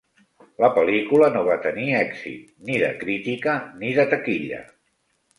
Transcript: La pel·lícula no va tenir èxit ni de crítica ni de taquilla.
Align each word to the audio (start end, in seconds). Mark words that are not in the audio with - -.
La 0.63 0.67
pel·lícula 0.75 1.27
no 1.33 1.41
va 1.47 1.57
tenir 1.65 1.83
èxit 1.97 2.47
ni 2.69 2.77
de 2.83 2.89
crítica 3.03 3.53
ni 3.83 3.93
de 3.99 4.07
taquilla. 4.15 4.63